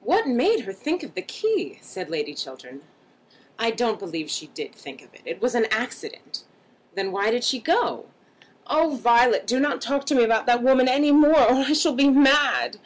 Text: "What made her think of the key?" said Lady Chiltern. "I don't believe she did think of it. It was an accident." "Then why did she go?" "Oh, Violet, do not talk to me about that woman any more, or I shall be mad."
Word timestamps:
"What 0.00 0.26
made 0.26 0.62
her 0.62 0.72
think 0.72 1.04
of 1.04 1.14
the 1.14 1.22
key?" 1.22 1.78
said 1.80 2.10
Lady 2.10 2.34
Chiltern. 2.34 2.82
"I 3.56 3.70
don't 3.70 4.00
believe 4.00 4.28
she 4.28 4.48
did 4.48 4.74
think 4.74 5.00
of 5.00 5.14
it. 5.14 5.20
It 5.24 5.40
was 5.40 5.54
an 5.54 5.66
accident." 5.70 6.42
"Then 6.96 7.12
why 7.12 7.30
did 7.30 7.44
she 7.44 7.60
go?" 7.60 8.06
"Oh, 8.66 8.96
Violet, 9.00 9.46
do 9.46 9.60
not 9.60 9.80
talk 9.80 10.04
to 10.06 10.16
me 10.16 10.24
about 10.24 10.46
that 10.46 10.64
woman 10.64 10.88
any 10.88 11.12
more, 11.12 11.38
or 11.38 11.54
I 11.58 11.72
shall 11.72 11.94
be 11.94 12.10
mad." 12.10 12.78